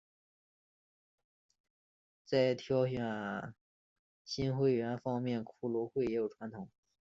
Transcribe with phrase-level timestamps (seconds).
[2.25, 3.53] 在挑选
[4.25, 6.67] 新会员方面骷髅会也有传统。